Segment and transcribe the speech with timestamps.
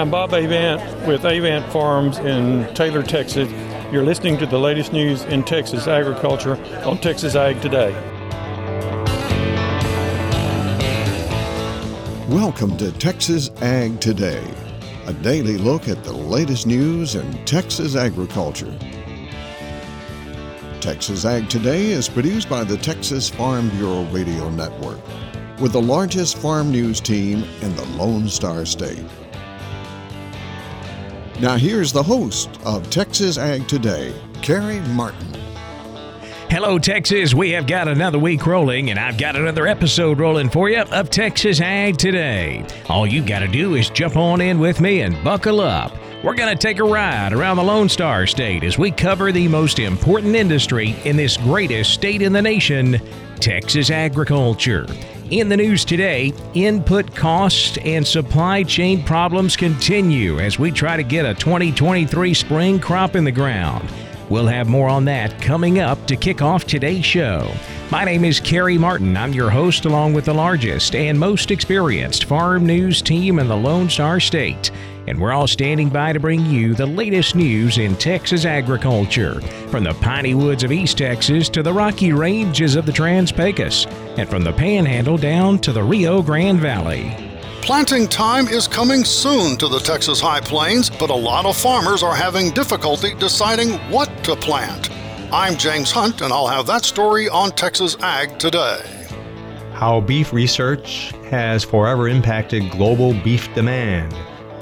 [0.00, 3.50] I'm Bob Avant with Avant Farms in Taylor, Texas.
[3.92, 6.56] You're listening to the latest news in Texas agriculture
[6.86, 7.92] on Texas Ag Today.
[12.28, 14.42] Welcome to Texas Ag Today,
[15.06, 18.72] a daily look at the latest news in Texas agriculture.
[20.80, 25.00] Texas Ag Today is produced by the Texas Farm Bureau Radio Network,
[25.60, 29.04] with the largest farm news team in the Lone Star State.
[31.40, 35.34] Now, here's the host of Texas Ag Today, Carey Martin.
[36.50, 37.32] Hello, Texas.
[37.32, 41.08] We have got another week rolling, and I've got another episode rolling for you of
[41.08, 42.66] Texas Ag Today.
[42.88, 45.94] All you got to do is jump on in with me and buckle up.
[46.24, 49.48] We're going to take a ride around the Lone Star State as we cover the
[49.48, 53.00] most important industry in this greatest state in the nation,
[53.38, 54.86] Texas agriculture.
[55.30, 61.04] In the news today, input costs and supply chain problems continue as we try to
[61.04, 63.88] get a 2023 spring crop in the ground.
[64.28, 67.48] We'll have more on that coming up to kick off today's show.
[67.92, 69.16] My name is Carey Martin.
[69.16, 73.56] I'm your host, along with the largest and most experienced farm news team in the
[73.56, 74.72] Lone Star State
[75.06, 79.84] and we're all standing by to bring you the latest news in Texas agriculture, from
[79.84, 84.28] the piney woods of East Texas to the rocky ranges of the Trans Pecos, and
[84.28, 87.14] from the Panhandle down to the Rio Grande Valley.
[87.62, 92.02] Planting time is coming soon to the Texas High Plains, but a lot of farmers
[92.02, 94.90] are having difficulty deciding what to plant.
[95.32, 98.80] I'm James Hunt, and I'll have that story on Texas Ag today.
[99.74, 104.12] How beef research has forever impacted global beef demand.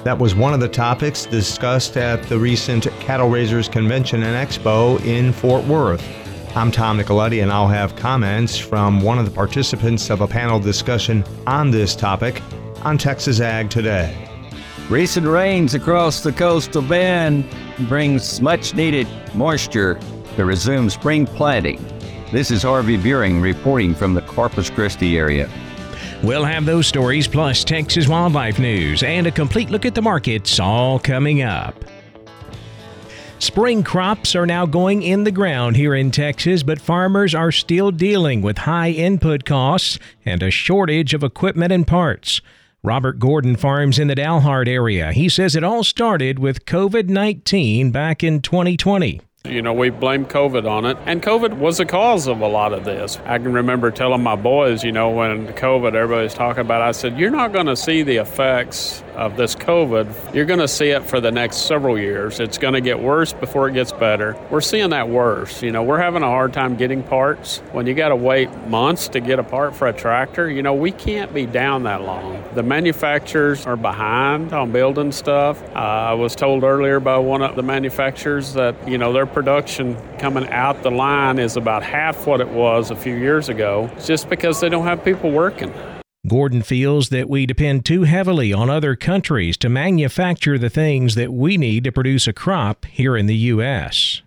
[0.04, 5.04] That was one of the topics discussed at the recent Cattle Raisers Convention and Expo
[5.04, 6.02] in Fort Worth.
[6.56, 10.60] I'm Tom Nicoletti, and I'll have comments from one of the participants of a panel
[10.60, 12.40] discussion on this topic
[12.82, 14.16] on Texas Ag Today.
[14.88, 17.44] Recent rains across the coastal bend
[17.88, 19.98] brings much needed moisture
[20.36, 21.84] to resume spring planting.
[22.30, 25.50] This is Harvey Buehring reporting from the Corpus Christi area.
[26.22, 30.58] We'll have those stories plus Texas wildlife news and a complete look at the markets
[30.58, 31.84] all coming up.
[33.38, 37.92] Spring crops are now going in the ground here in Texas, but farmers are still
[37.92, 42.40] dealing with high input costs and a shortage of equipment and parts.
[42.82, 45.12] Robert Gordon farms in the Dalhart area.
[45.12, 49.20] He says it all started with COVID 19 back in 2020.
[49.44, 52.72] You know, we blame COVID on it, and COVID was the cause of a lot
[52.72, 53.18] of this.
[53.24, 56.90] I can remember telling my boys, you know, when COVID, everybody's talking about, it, I
[56.90, 60.34] said, You're not going to see the effects of this COVID.
[60.34, 62.40] You're going to see it for the next several years.
[62.40, 64.36] It's going to get worse before it gets better.
[64.50, 65.62] We're seeing that worse.
[65.62, 67.58] You know, we're having a hard time getting parts.
[67.70, 70.74] When you got to wait months to get a part for a tractor, you know,
[70.74, 72.42] we can't be down that long.
[72.54, 75.62] The manufacturers are behind on building stuff.
[75.74, 79.96] Uh, I was told earlier by one of the manufacturers that, you know, their production
[80.18, 84.28] coming out the line is about half what it was a few years ago, just
[84.28, 85.72] because they don't have people working.
[86.26, 91.32] Gordon feels that we depend too heavily on other countries to manufacture the things that
[91.32, 94.22] we need to produce a crop here in the U.S.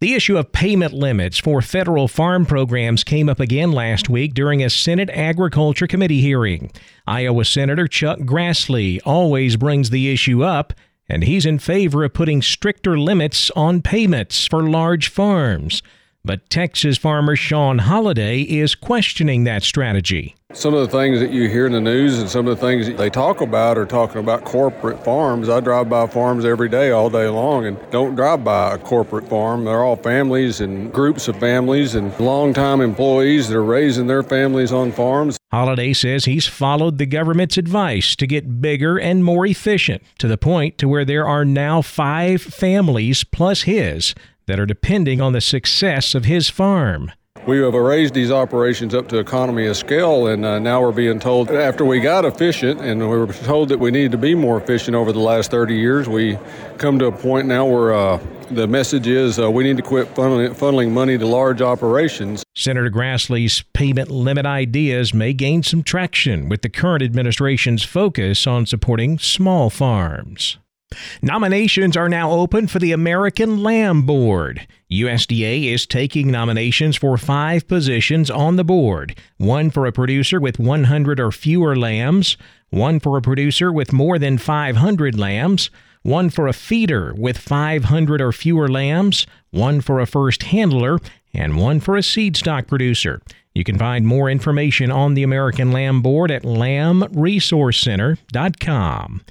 [0.00, 4.62] The issue of payment limits for federal farm programs came up again last week during
[4.64, 6.72] a Senate Agriculture Committee hearing.
[7.06, 10.72] Iowa Senator Chuck Grassley always brings the issue up
[11.12, 15.82] and he's in favor of putting stricter limits on payments for large farms.
[16.24, 20.36] But Texas farmer Shawn Holladay is questioning that strategy.
[20.52, 22.86] Some of the things that you hear in the news and some of the things
[22.96, 25.48] they talk about are talking about corporate farms.
[25.48, 29.28] I drive by farms every day, all day long, and don't drive by a corporate
[29.28, 29.64] farm.
[29.64, 34.72] They're all families and groups of families and long-time employees that are raising their families
[34.72, 35.38] on farms.
[35.52, 40.38] Holladay says he's followed the government's advice to get bigger and more efficient to the
[40.38, 44.14] point to where there are now five families plus his
[44.46, 47.12] that are depending on the success of his farm.
[47.44, 51.18] We have raised these operations up to economy of scale, and uh, now we're being
[51.18, 54.58] told after we got efficient and we were told that we needed to be more
[54.58, 56.38] efficient over the last 30 years, we
[56.78, 60.14] come to a point now where uh, the message is uh, we need to quit
[60.14, 62.44] funneling, funneling money to large operations.
[62.54, 68.66] Senator Grassley's payment limit ideas may gain some traction with the current administration's focus on
[68.66, 70.58] supporting small farms.
[71.22, 74.66] Nominations are now open for the American Lamb Board.
[74.90, 80.58] USDA is taking nominations for five positions on the board one for a producer with
[80.58, 82.36] 100 or fewer lambs,
[82.70, 85.70] one for a producer with more than 500 lambs,
[86.02, 90.98] one for a feeder with 500 or fewer lambs, one for a first handler,
[91.34, 93.22] and one for a seed stock producer.
[93.54, 99.22] You can find more information on the American Lamb Board at lambresourcecenter.com.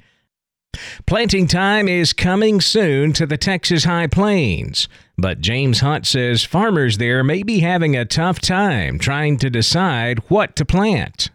[1.06, 4.88] Planting time is coming soon to the Texas High Plains,
[5.18, 10.18] but James Hunt says farmers there may be having a tough time trying to decide
[10.28, 11.30] what to plant.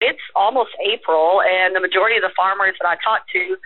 [0.00, 3.56] It's almost April, and the majority of the farmers that I talk to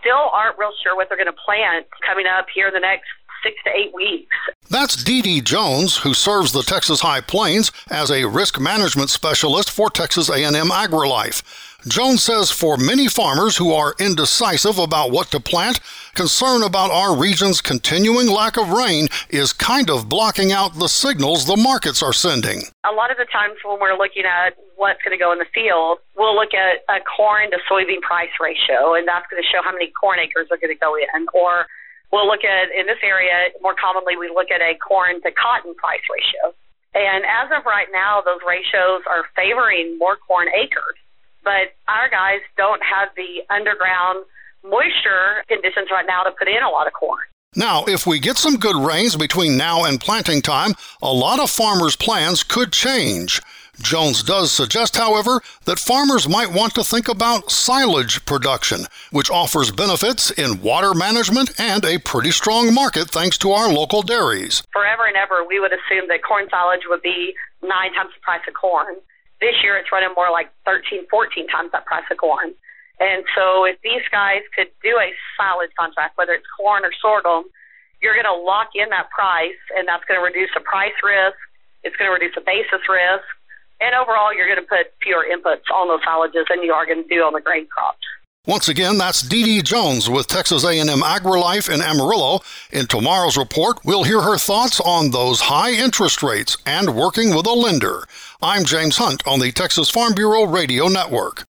[0.00, 3.06] still aren't real sure what they're going to plant coming up here in the next
[3.42, 4.34] six to eight weeks.
[4.70, 9.90] That's DeDe Jones, who serves the Texas High Plains as a risk management specialist for
[9.90, 11.42] Texas A&M AgriLife.
[11.86, 15.78] Jones says for many farmers who are indecisive about what to plant,
[16.18, 21.46] concern about our region's continuing lack of rain is kind of blocking out the signals
[21.46, 22.66] the markets are sending.
[22.82, 25.46] A lot of the times when we're looking at what's going to go in the
[25.54, 29.62] field, we'll look at a corn to soybean price ratio, and that's going to show
[29.62, 31.30] how many corn acres are going to go in.
[31.30, 31.70] Or
[32.10, 35.78] we'll look at, in this area, more commonly, we look at a corn to cotton
[35.78, 36.58] price ratio.
[36.98, 40.98] And as of right now, those ratios are favoring more corn acres
[41.44, 44.24] but our guys don't have the underground
[44.64, 47.20] moisture conditions right now to put in a lot of corn.
[47.56, 51.50] Now, if we get some good rains between now and planting time, a lot of
[51.50, 53.40] farmers' plans could change.
[53.80, 59.70] Jones does suggest, however, that farmers might want to think about silage production, which offers
[59.70, 64.62] benefits in water management and a pretty strong market thanks to our local dairies.
[64.72, 68.42] Forever and ever, we would assume that corn silage would be nine times the price
[68.48, 68.96] of corn.
[69.40, 72.54] This year it's running more like 13, 14 times that price of corn.
[72.98, 77.46] And so if these guys could do a solid contract, whether it's corn or sorghum,
[78.02, 81.38] you're going to lock in that price, and that's going to reduce the price risk.
[81.86, 83.26] It's going to reduce the basis risk,
[83.80, 87.06] and overall, you're going to put fewer inputs on those silages than you are going
[87.06, 88.02] to do on the grain crops.
[88.48, 92.40] Once again, that's DeDe Jones with Texas A&M AgriLife in Amarillo.
[92.72, 97.46] In tomorrow's report, we'll hear her thoughts on those high interest rates and working with
[97.46, 98.04] a lender.
[98.40, 101.44] I'm James Hunt on the Texas Farm Bureau Radio Network.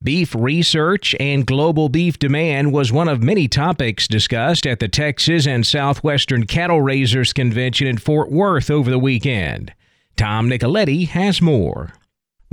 [0.00, 5.48] Beef research and global beef demand was one of many topics discussed at the Texas
[5.48, 9.74] and Southwestern Cattle Raisers Convention in Fort Worth over the weekend.
[10.16, 11.94] Tom Nicoletti has more.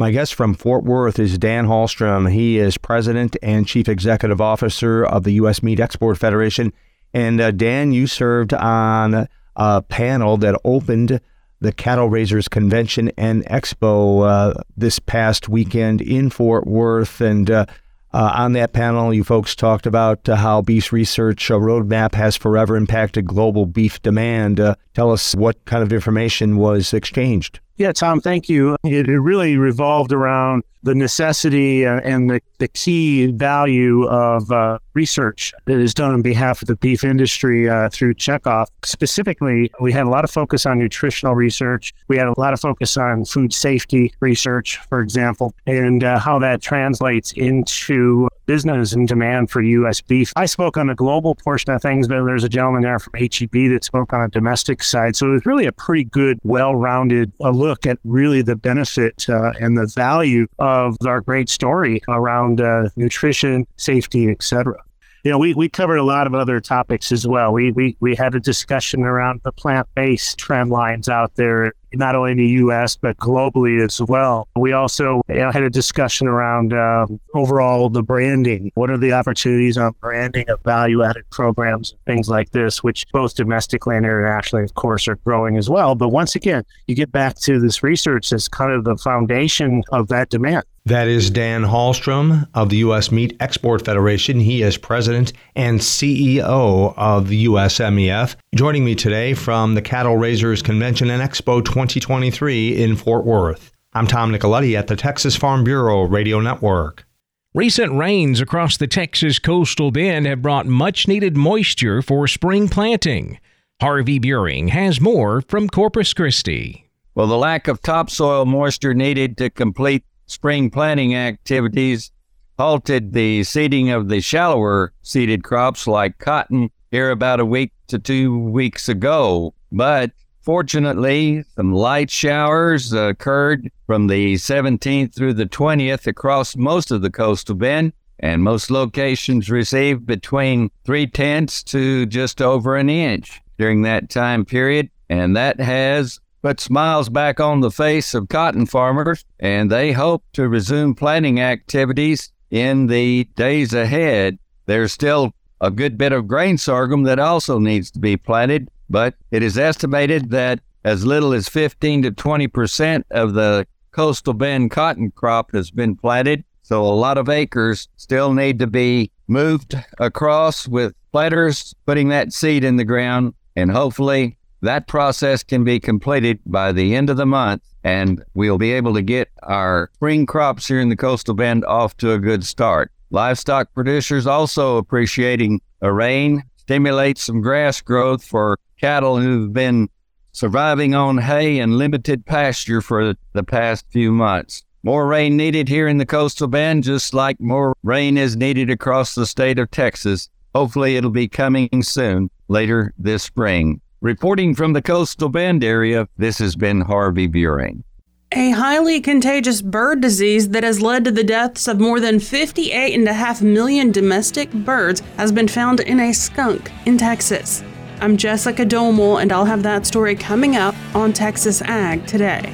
[0.02, 2.32] My guest from Fort Worth is Dan Halstrom.
[2.32, 5.62] He is president and chief executive officer of the U.S.
[5.62, 6.74] Meat Export Federation.
[7.14, 11.22] And uh, Dan, you served on a panel that opened
[11.60, 17.22] the Cattle Raisers Convention and Expo uh, this past weekend in Fort Worth.
[17.22, 17.68] And uh,
[18.12, 22.76] uh on that panel, you folks talked about uh, how Beef Research Roadmap has forever
[22.76, 24.60] impacted global beef demand.
[24.94, 27.60] Tell us what kind of information was exchanged.
[27.78, 28.76] Yeah, Tom, thank you.
[28.84, 35.54] It, it really revolved around the necessity and the, the key value of uh, research
[35.66, 38.68] that is done on behalf of the beef industry uh, through Checkoff.
[38.84, 41.94] Specifically, we had a lot of focus on nutritional research.
[42.08, 46.40] We had a lot of focus on food safety research, for example, and uh, how
[46.40, 50.02] that translates into business and demand for U.S.
[50.02, 50.34] beef.
[50.36, 53.72] I spoke on the global portion of things, but there's a gentleman there from HEB
[53.72, 55.16] that spoke on a domestic side.
[55.16, 59.26] So it was really a pretty good, well rounded uh, look at really the benefit
[59.30, 64.76] uh, and the value of our great story around uh, nutrition, safety, etc
[65.24, 67.54] you know, we, we covered a lot of other topics as well.
[67.54, 72.16] We, we, we had a discussion around the plant based trend lines out there not
[72.16, 72.96] only in the U.S.
[72.96, 74.48] but globally as well.
[74.56, 78.72] We also you know, had a discussion around uh, overall the branding.
[78.76, 83.98] What are the opportunities on branding of value-added programs, things like this, which both domestically
[83.98, 85.96] and internationally, of course, are growing as well.
[85.96, 90.08] But once again, you get back to this research as kind of the foundation of
[90.08, 90.64] that demand.
[90.86, 93.12] That is Dan Halstrom of the U.S.
[93.12, 94.40] Meat Export Federation.
[94.40, 98.36] He is president and CEO of the USMEF.
[98.56, 103.72] Joining me today from the Cattle Raisers Convention and Expo 2023 in Fort Worth.
[103.94, 107.06] I'm Tom Nicoletti at the Texas Farm Bureau Radio Network.
[107.54, 113.40] Recent rains across the Texas coastal bend have brought much needed moisture for spring planting.
[113.82, 116.90] Harvey Buehring has more from Corpus Christi.
[117.14, 122.12] Well, the lack of topsoil moisture needed to complete spring planting activities
[122.58, 128.00] halted the seeding of the shallower seeded crops like cotton here about a week to
[128.00, 129.54] two weeks ago.
[129.72, 130.12] But
[130.42, 137.12] fortunately, some light showers occurred from the 17th through the 20th across most of the
[137.12, 143.82] coastal bend, and most locations received between three tenths to just over an inch during
[143.82, 144.90] that time period.
[145.10, 150.24] And that has put smiles back on the face of cotton farmers, and they hope
[150.34, 154.38] to resume planting activities in the days ahead.
[154.66, 159.16] There's still a good bit of grain sorghum that also needs to be planted, but
[159.30, 164.72] it is estimated that As little as 15 to 20 percent of the coastal bend
[164.72, 169.76] cotton crop has been planted, so a lot of acres still need to be moved
[170.00, 175.80] across with planters, putting that seed in the ground, and hopefully that process can be
[175.80, 180.26] completed by the end of the month, and we'll be able to get our spring
[180.26, 182.92] crops here in the coastal bend off to a good start.
[183.10, 189.90] Livestock producers also appreciating a rain stimulates some grass growth for cattle who've been
[190.32, 194.64] surviving on hay and limited pasture for the past few months.
[194.84, 199.14] More rain needed here in the coastal bend, just like more rain is needed across
[199.14, 200.30] the state of Texas.
[200.56, 203.82] Hopefully, it'll be coming soon later this spring.
[204.04, 207.84] Reporting from the coastal bend area, this has been Harvey Buehring.
[208.32, 213.44] A highly contagious bird disease that has led to the deaths of more than 58.5
[213.44, 217.64] million domestic birds has been found in a skunk in Texas.
[218.00, 222.52] I'm Jessica Domel, and I'll have that story coming up on Texas Ag today.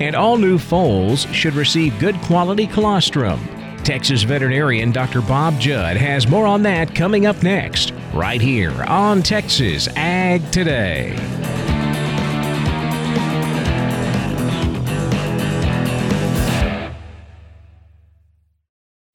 [0.00, 3.38] And all new foals should receive good quality colostrum.
[3.84, 5.22] Texas veterinarian Dr.
[5.22, 11.16] Bob Judd has more on that coming up next, right here on Texas Ag Today.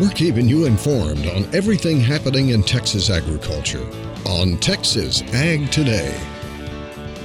[0.00, 3.86] We're keeping you informed on everything happening in Texas agriculture
[4.24, 6.18] on Texas Ag Today.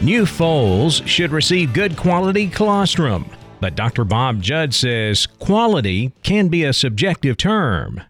[0.02, 3.30] New foals should receive good quality colostrum,
[3.62, 4.04] but Dr.
[4.04, 8.02] Bob Judd says quality can be a subjective term.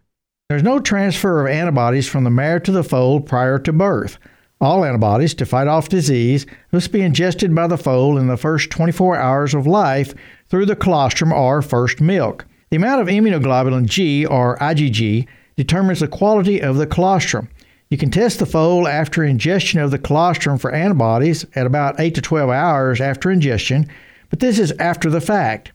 [0.50, 4.18] There's no transfer of antibodies from the mare to the foal prior to birth.
[4.60, 8.72] All antibodies to fight off disease must be ingested by the foal in the first
[8.72, 10.16] 24 hours of life
[10.50, 12.48] through the colostrum or first milk.
[12.70, 17.50] The amount of immunoglobulin G, or IgG, determines the quality of the colostrum.
[17.90, 22.16] You can test the foal after ingestion of the colostrum for antibodies at about 8
[22.16, 23.88] to 12 hours after ingestion,
[24.30, 25.72] but this is after the fact.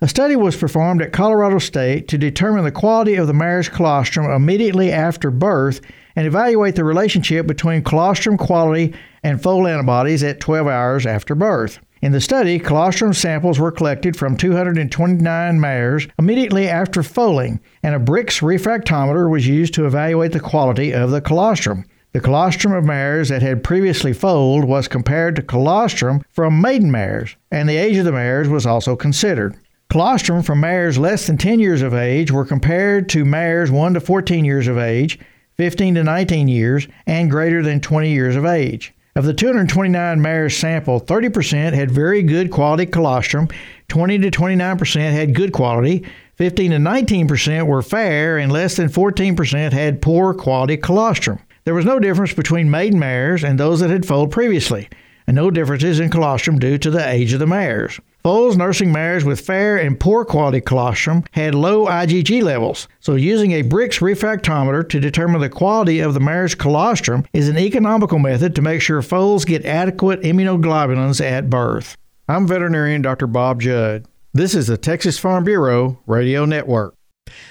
[0.00, 4.30] A study was performed at Colorado State to determine the quality of the mare's colostrum
[4.30, 5.80] immediately after birth
[6.14, 11.78] and evaluate the relationship between colostrum quality and foal antibodies at 12 hours after birth.
[12.04, 17.98] In the study, colostrum samples were collected from 229 mares immediately after foaling, and a
[17.98, 21.86] Brix refractometer was used to evaluate the quality of the colostrum.
[22.12, 27.36] The colostrum of mares that had previously foaled was compared to colostrum from maiden mares,
[27.50, 29.56] and the age of the mares was also considered.
[29.88, 34.00] Colostrum from mares less than 10 years of age were compared to mares 1 to
[34.00, 35.18] 14 years of age,
[35.56, 38.92] 15 to 19 years, and greater than 20 years of age.
[39.16, 43.46] Of the 229 mares sampled, 30% had very good quality colostrum,
[43.86, 46.04] 20 to 29% had good quality,
[46.34, 51.38] 15 to 19% were fair, and less than 14% had poor quality colostrum.
[51.62, 54.88] There was no difference between maiden mares and those that had foaled previously,
[55.28, 58.00] and no differences in colostrum due to the age of the mares.
[58.24, 63.52] Foals nursing mares with fair and poor quality colostrum had low IgG levels, so using
[63.52, 68.54] a Brix refractometer to determine the quality of the mare's colostrum is an economical method
[68.54, 71.98] to make sure foals get adequate immunoglobulins at birth.
[72.26, 73.26] I'm veterinarian Dr.
[73.26, 74.06] Bob Judd.
[74.32, 76.94] This is the Texas Farm Bureau Radio Network.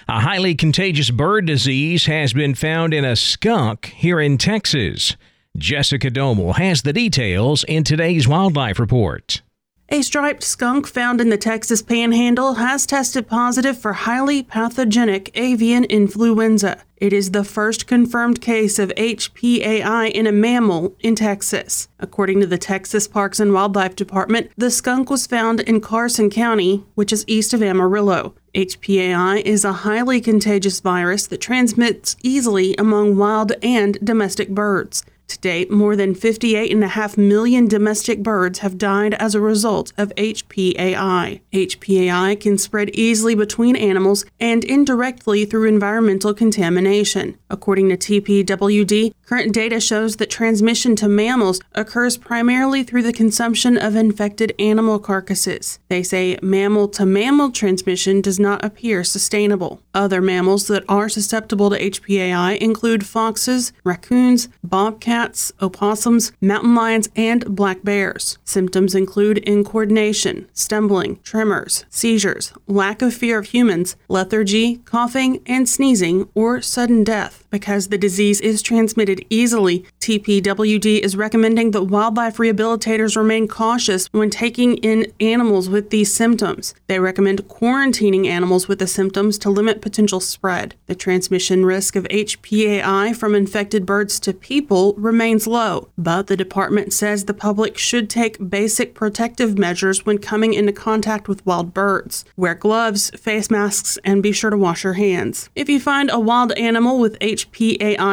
[0.07, 5.17] A highly contagious bird disease has been found in a skunk here in Texas.
[5.55, 9.43] Jessica Domel has the details in today's Wildlife Report.
[9.89, 15.83] A striped skunk found in the Texas panhandle has tested positive for highly pathogenic avian
[15.83, 16.81] influenza.
[16.97, 21.89] It is the first confirmed case of HPAI in a mammal in Texas.
[21.99, 26.85] According to the Texas Parks and Wildlife Department, the skunk was found in Carson County,
[26.95, 28.35] which is east of Amarillo.
[28.55, 35.03] HPAI is a highly contagious virus that transmits easily among wild and domestic birds.
[35.33, 41.41] To date, more than 58.5 million domestic birds have died as a result of HPAI.
[41.51, 47.35] HPAI can spread easily between animals and indirectly through environmental contamination.
[47.49, 53.75] According to TPWD, current data shows that transmission to mammals occurs primarily through the consumption
[53.75, 55.79] of infected animal carcasses.
[55.89, 59.81] They say mammal to mammal transmission does not appear sustainable.
[59.95, 65.22] Other mammals that are susceptible to HPAI include foxes, raccoons, bobcats,
[65.61, 68.37] opossums, mountain lions, and black bears.
[68.43, 76.27] Symptoms include incoordination, stumbling, tremors, seizures, lack of fear of humans, lethargy, coughing, and sneezing,
[76.33, 77.42] or sudden death.
[77.53, 84.31] Because the disease is transmitted easily, TPWD is recommending that wildlife rehabilitators remain cautious when
[84.31, 86.73] taking in animals with these symptoms.
[86.87, 90.73] They recommend quarantining animals with the symptoms to limit potential spread.
[90.87, 96.91] The transmission risk of HPAI from infected birds to people remains low, but the department
[96.91, 102.25] says the public should take basic protective measures when coming into contact with wild birds.
[102.35, 105.51] Wear gloves, face masks, and be sure to wash your hands.
[105.53, 107.42] If you find a wild animal with HPAI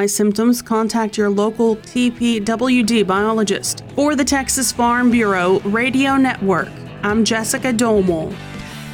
[0.07, 3.85] symptoms, contact your local TPWD biologist.
[3.95, 6.69] For the Texas Farm Bureau Radio Network,
[7.03, 8.37] I'm Jessica Domel.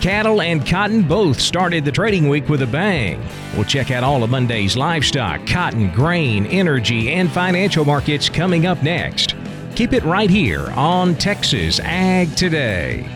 [0.00, 3.20] Cattle and cotton both started the trading week with a bang.
[3.54, 8.82] We'll check out all of Monday's livestock, cotton, grain, energy, and financial markets coming up
[8.82, 9.34] next.
[9.74, 13.15] Keep it right here on Texas Ag Today.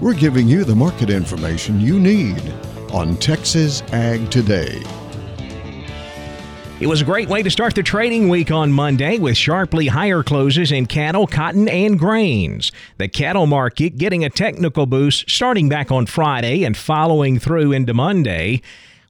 [0.00, 2.40] We're giving you the market information you need
[2.92, 4.80] on Texas Ag Today.
[6.78, 10.22] It was a great way to start the trading week on Monday with sharply higher
[10.22, 12.70] closes in cattle, cotton, and grains.
[12.98, 17.92] The cattle market getting a technical boost starting back on Friday and following through into
[17.92, 18.62] Monday.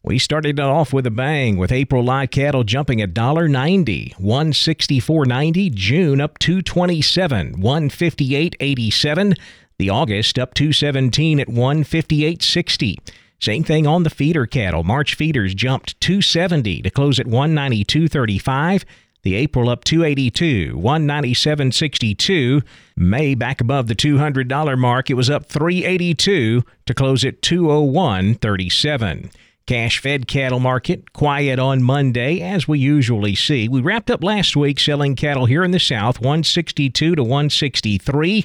[0.02, 6.22] We started it off with a bang with April live cattle jumping $1.90, 164.90, June
[6.22, 9.36] up 227, 158.87.
[9.78, 12.96] The August up 217 at 158.60.
[13.40, 14.82] Same thing on the feeder cattle.
[14.82, 18.84] March feeders jumped 270 to close at 192.35.
[19.22, 22.64] The April up 282, 197.62.
[22.96, 25.10] May back above the $200 mark.
[25.10, 29.32] It was up 382 to close at 201.37.
[29.66, 33.68] Cash fed cattle market quiet on Monday, as we usually see.
[33.68, 38.44] We wrapped up last week selling cattle here in the South 162 to 163.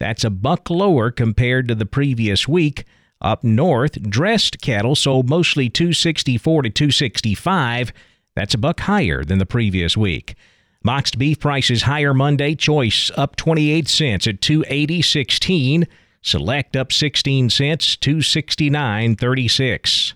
[0.00, 2.84] That's a buck lower compared to the previous week.
[3.20, 7.92] Up north, dressed cattle sold mostly 264 to 265.
[8.34, 10.34] That's a buck higher than the previous week.
[10.82, 12.54] Boxed beef prices higher Monday.
[12.54, 15.86] Choice up 28 cents at 280.16.
[16.22, 20.14] Select up 16 cents, 269.36.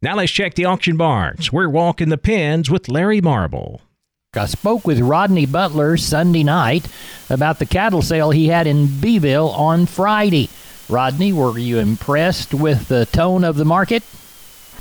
[0.00, 1.52] Now let's check the auction barns.
[1.52, 3.80] We're walking the pens with Larry Marble.
[4.36, 6.88] I spoke with Rodney Butler Sunday night
[7.30, 10.48] about the cattle sale he had in Beeville on Friday.
[10.88, 14.02] Rodney, were you impressed with the tone of the market?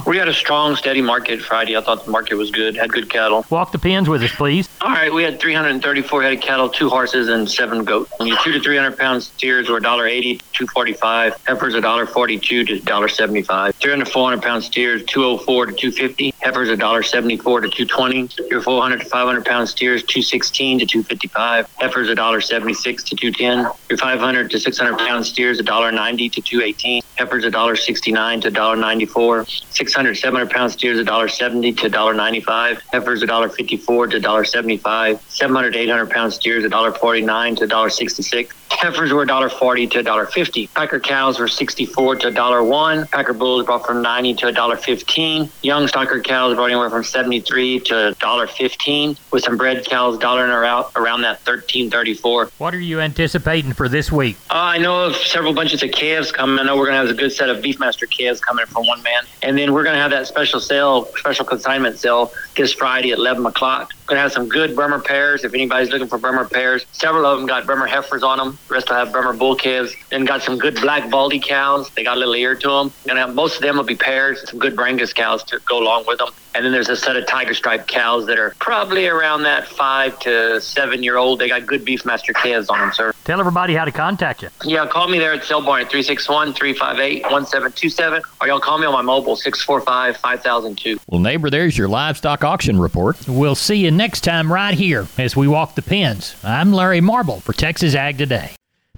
[0.05, 1.77] We had a strong, steady market Friday.
[1.77, 3.45] I thought the market was good, had good cattle.
[3.49, 4.67] Walk the pens with us, please.
[4.81, 8.11] All right, we had 334 head of cattle, two horses, and seven goats.
[8.19, 13.73] Your two to 300 pound steers were $1.80 to 245 Heifers $1.42 to $1.75.
[13.75, 19.05] 300 to 400 pound steers, 204 to 250 Heifers $1.74 to 220 Your 400 to
[19.05, 25.25] 500 pound steers, 216 to 255 Heifers $1.76 to 210 Your 500 to 600 pound
[25.25, 32.81] steers, $1.90 to 218 Heifers $1.69 to $1.94 600, 700 pound steers $1.70 to $1.95.
[32.93, 35.19] Heifers $1.54 to $1.75.
[35.27, 38.51] 700, 800 pound steers $1.49 to $1.66.
[38.71, 40.73] Heifers were $1.40 to $1.50.
[40.73, 43.11] Packer cows were 64 to $1.01.
[43.11, 45.49] Packer bulls brought from 90 to $1.15.
[45.61, 49.17] Young stocker cows brought anywhere from 73 to $1.15.
[49.31, 52.51] With some bred cows dollaring around, around that 13.34.
[52.57, 54.37] What are you anticipating for this week?
[54.49, 56.59] Uh, I know of several bunches of calves coming.
[56.59, 59.01] I know we're going to have a good set of Beefmaster calves coming from one
[59.03, 59.23] man.
[59.41, 63.17] And then we're going to have that special sale, special consignment sale this Friday at
[63.17, 63.91] 11 o'clock.
[64.07, 65.43] Going to have some good Brahman pairs.
[65.43, 68.57] If anybody's looking for Brahman pairs, several of them got Brahman heifers on them.
[68.67, 69.95] The rest will have Brahman bull calves.
[70.09, 71.89] Then got some good black baldy cows.
[71.91, 72.91] They got a little ear to them.
[73.05, 74.47] Going to have most of them will be pairs.
[74.49, 76.29] Some good Brangus cows to go along with them.
[76.55, 80.19] And then there's a set of tiger stripe cows that are probably around that five
[80.19, 81.39] to seven year old.
[81.39, 83.13] They got good Beefmaster calves on them, sir.
[83.23, 84.49] Tell everybody how to contact you.
[84.63, 88.93] Yeah, call me there at Selborn at 361 358 1727, or y'all call me on
[88.93, 90.99] my mobile 645 5002.
[91.07, 93.27] Well, neighbor, there's your livestock auction report.
[93.27, 96.35] We'll see you next time right here as we walk the pens.
[96.43, 98.51] I'm Larry Marble for Texas Ag Today.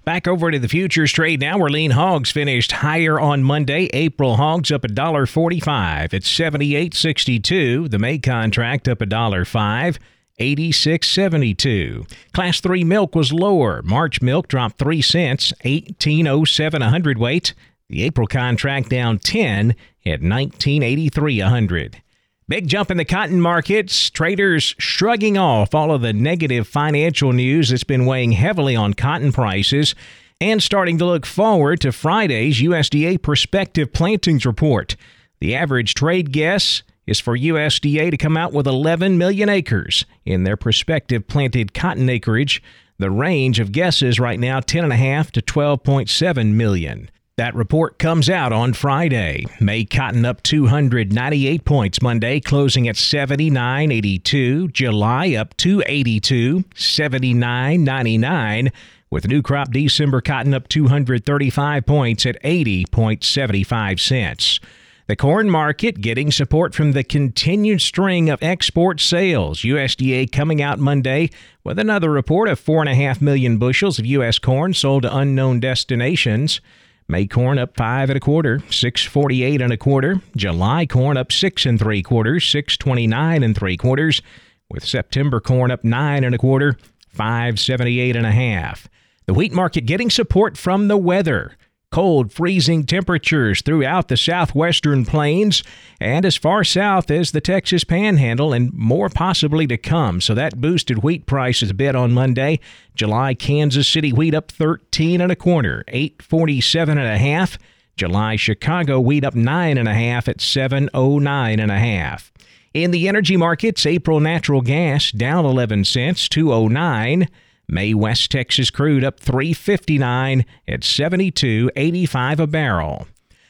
[0.03, 3.89] Back over to the futures trade now, where lean hogs finished higher on Monday.
[3.91, 7.89] April hogs up $1.45 at 78.62.
[7.89, 9.97] The May contract up a $1.05.
[10.39, 12.11] 86.72.
[12.33, 13.81] Class 3 milk was lower.
[13.81, 17.53] March milk dropped 3 cents, 18.07 a hundredweight.
[17.89, 22.01] The April contract down 10 at 19.83 a hundred.
[22.47, 24.11] Big jump in the cotton markets.
[24.11, 29.31] Traders shrugging off all of the negative financial news that's been weighing heavily on cotton
[29.31, 29.95] prices
[30.39, 34.95] and starting to look forward to Friday's USDA prospective plantings report.
[35.39, 40.43] The average trade guess is for USDA to come out with 11 million acres in
[40.43, 42.61] their prospective planted cotton acreage.
[42.99, 47.09] The range of guesses right now 10.5 to 12.7 million.
[47.37, 49.43] That report comes out on Friday.
[49.59, 54.71] May cotton up 298 points Monday, closing at 79.82.
[54.71, 58.71] July up 282, 79.99.
[59.09, 64.61] With new crop December cotton up 235 points at 80.75 cents.
[65.07, 69.63] The corn market getting support from the continued string of export sales.
[69.63, 71.31] USDA coming out Monday
[71.65, 74.39] with another report of 4.5 million bushels of U.S.
[74.39, 76.61] corn sold to unknown destinations.
[77.07, 80.21] May corn up five and a quarter, six forty eight and a quarter.
[80.35, 84.23] July corn up six and three quarters, six twenty nine and three quarters.
[84.71, 88.89] With September corn up nine and a quarter, five seventy eight and a half.
[89.27, 91.57] The wheat market getting support from the weather
[91.91, 95.63] cold, freezing temperatures throughout the southwestern plains
[95.99, 100.21] and as far south as the Texas Panhandle, and more possibly to come.
[100.21, 102.59] So that boosted wheat prices a bit on Monday.
[102.95, 107.57] July Kansas City wheat up 13 and a quarter, 847 and a half.
[107.95, 112.31] July Chicago wheat up nine and a half at 709 and a half.
[112.73, 117.29] In the energy markets, April natural gas down 11 cents, 209.
[117.67, 123.07] May West Texas crude up 359 at 72.85 a barrel.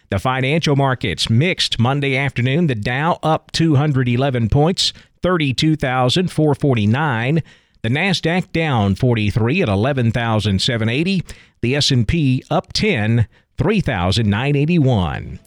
[0.10, 2.67] The financial markets mixed Monday afternoon.
[2.67, 7.43] The Dow up 211 points, 32,449.
[7.82, 11.23] The Nasdaq down 43 at 11,780.
[11.62, 15.39] The S&P up 10, 3,981.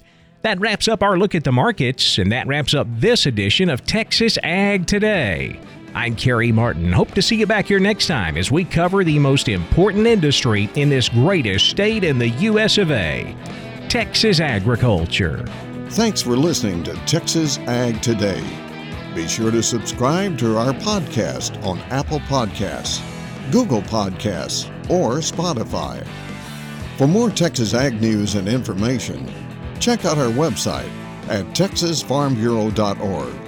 [0.42, 3.85] That wraps up our look at the markets, and that wraps up this edition of
[3.85, 5.59] Texas Ag Today.
[5.94, 6.92] I'm Carey Martin.
[6.92, 10.68] Hope to see you back here next time as we cover the most important industry
[10.74, 12.77] in this greatest state in the U.S.
[12.79, 13.35] of A.
[13.88, 15.44] Texas agriculture.
[15.90, 18.44] Thanks for listening to Texas Ag Today.
[19.14, 23.03] Be sure to subscribe to our podcast on Apple Podcasts,
[23.51, 26.07] Google Podcasts, or Spotify.
[26.98, 29.27] For more Texas Ag news and information,
[29.81, 30.90] check out our website
[31.29, 33.48] at texasfarmbureau.org